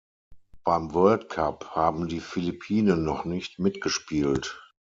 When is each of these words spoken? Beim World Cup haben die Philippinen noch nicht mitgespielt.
Beim 0.63 0.95
World 0.95 1.29
Cup 1.29 1.75
haben 1.75 2.07
die 2.07 2.21
Philippinen 2.21 3.03
noch 3.03 3.23
nicht 3.23 3.59
mitgespielt. 3.59 4.59